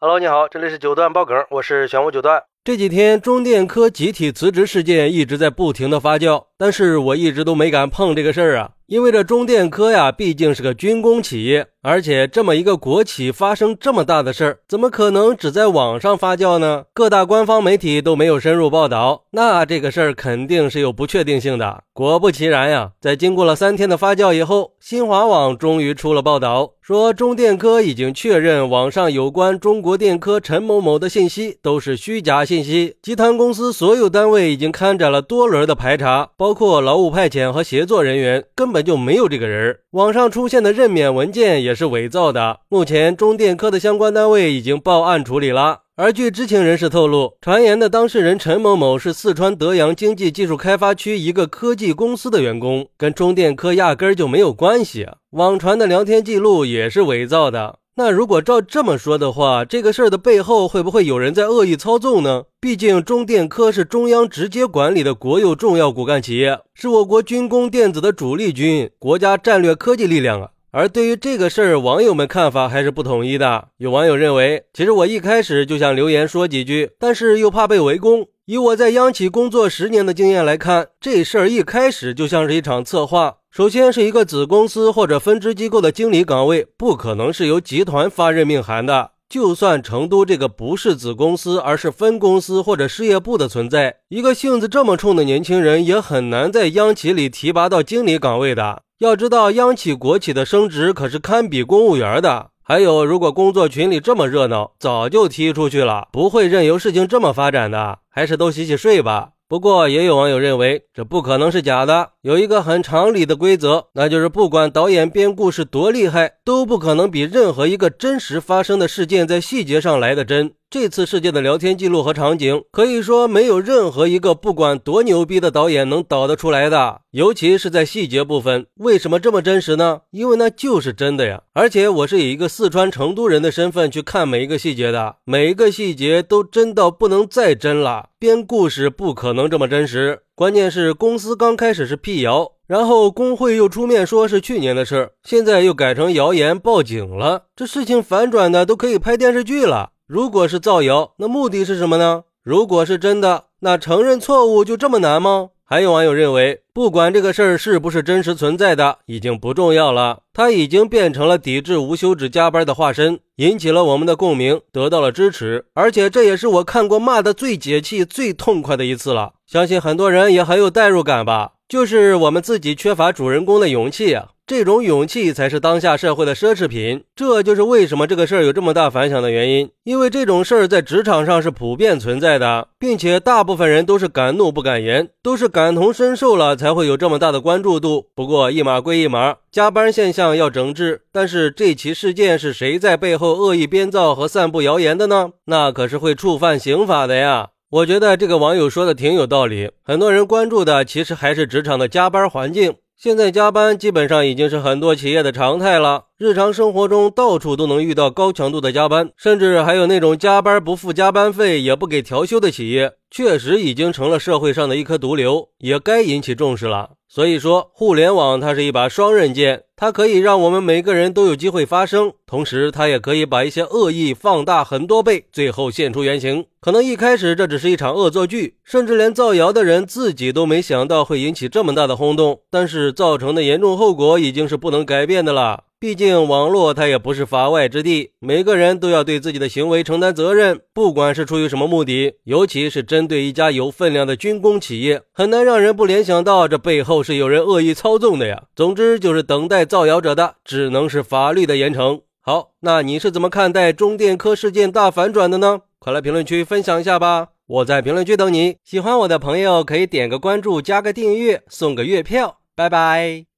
[0.00, 2.40] Hello，你好，这里是九段爆梗，我是玄武九段。
[2.62, 16.84] 这几天中电科集体辞职事件一直在不停的发酵，但是我一直都没敢碰这个事儿啊，因为这中电科呀，毕竟是个军工企业，而且这么一个国企发生这么大的事儿，怎么可能只在网上发酵呢？
[16.94, 21.82] 各大官方媒体都没有深入报道，那这个事儿肯定是有不确定性的。
[21.98, 32.62] 果不其然呀，在经过了三天的发酵以后，新华网终于出了报道，说中电科已经确认网上有关中国电科陈某某的信息都是虚假信。
[32.62, 39.78] 息集团公司所有单位已经开展了多轮的排查，包括劳务派遣和协作人员，根本就没有这个人。
[39.90, 42.60] 网上出现的任免文件也是伪造的。
[42.68, 45.80] 目前中电科的相关单位已经报案处理了。
[46.00, 55.08] 而据知情人士透露，传言的当事人陈某某是四川德阳经济技术开发区一个科技公司的员工，跟中电科压根儿就没有关系。
[55.30, 57.80] 网传的聊天记录也是伪造的。
[57.96, 62.44] 那如果照这么说的话，这个事儿的背后会不会有人在恶意操纵呢？
[62.60, 70.50] 毕竟中电科是中央直接管理的国有重要骨干企业，是我国军工电子的主力军，国家战略科技力量啊。
[70.70, 73.68] 而对于这个事儿，网友们看法还是不统一的。
[73.78, 78.26] 有网友认为，其实我一开始就想留言说几句，但是又怕被围攻。
[78.44, 83.36] 以我在央企工作十年的经验来看，这事儿一开始就像是一场策划。
[83.50, 89.12] 首先是一个子公司或者分支机构的经理岗位，不可能是由集团发任命函的。
[89.28, 98.82] 就算成都这个不是子公司，而是分公司或者事业部的存在，一个性子这么冲的年轻人也很难在央企里提拔到经理岗位的。
[98.98, 102.50] 要知道，央企国企的升职可是堪比公务员的。
[102.64, 108.00] 还有，如果工作群里这么热闹，早就踢出去了，不会任由事情这么发展的。
[108.10, 109.30] 还是都洗洗睡吧。
[109.48, 112.10] 不过，也有网友认为这不可能是假的。
[112.22, 120.54] 有一个很常理的规则，那就是不管导演编故事多厉害，都不可能比任何一个真实发生的事件在细节上来的真。
[120.70, 127.00] 这次事件的聊天记录和场景，可以说没有任何一个不管多牛逼的导演能导得出来的。
[127.12, 130.02] 尤其是在细节部分，为什么这么真实呢？
[130.10, 131.40] 因为那就是真的呀！
[131.54, 138.10] 而且我是以一个四川成都人的身份去看每一个细节的，每一个细节都真到不能再真了。
[138.18, 140.20] 编故事不可能这么真实。
[140.34, 147.44] 关键是公司刚开始是辟谣，然后工会又出面说是去年的事儿，现在又改成谣言报警了。
[147.56, 149.92] 这事情反转的都可以拍电视剧了。
[150.08, 152.24] 如果是造谣，那目的是什么呢？
[152.42, 155.50] 如果是真的，那承认错误就这么难吗？
[155.66, 160.20] 还有网友认为，不管这个事儿是不是真实存在的，已经不重要了。
[160.32, 165.66] 他已经变成了抵制无休止加班的化身，引起了我们的共鸣，得到了支持。
[165.74, 169.34] 而且这也是我看过骂的最解气、最痛快的一次了。
[169.46, 171.52] 相信很多人也很有代入感吧？
[171.68, 174.28] 就是我们自己缺乏主人公的勇气啊。
[174.48, 179.68] 这种勇气才是当下社会的奢侈品，这就是为什么这个事儿有这么大反响的原因。
[179.84, 188.06] 因为这种事儿在职场上是普遍存在的，并且大部分人都是敢怒不敢言，都是感同身受了才会有这么大的关注度。
[188.14, 195.32] 不过一码归一码，加班现象要整治，但是这起事件是谁在背后恶意编造和散布谣言的呢？
[195.44, 197.48] 那可是会触犯刑法的呀。
[197.68, 202.76] 我觉得这个网友说的挺有道理，很多人关注的其实还是职场的加班环境。
[203.00, 216.90] 现在加班基本上已经是很多企业的常态了，日常生活中到处都能遇到高强度的加班，甚至还有那种加班不付加班费也不给调休的企业，确实已经成了社会上的一颗毒瘤，也该引起重视了。
[217.08, 226.44] 所以说，互联网它是一把双刃剑，它可以让我们每个人都有机会发声，同时它也可以把一些恶意放大很多倍，最后现出原形。
[226.60, 235.66] 可能一开始这只是一场恶作剧，甚至连造谣的人自己都没想到会引起这么大的轰动，但是造成的严重后果已经是不能改变的了。
[235.80, 248.42] 毕竟网络它也不是法外之地，每个人都要对自己的行为承担责任，不管是出于什么目的，尤其是针对一家有分量的军工企业，很难让人不联想到这背后是有人恶意操纵的呀。
[248.56, 252.00] 总之就是等待造谣者的，只能是法律的严惩。
[252.20, 255.60] 好，那你是怎么看待中电科事件大反转的呢？
[255.78, 258.56] 快来评论区分享一下吧，我在评论区等你。
[258.64, 262.40] 喜欢我的朋友可以点个关注，加个订阅，送个月票。
[262.56, 263.28] 拜拜。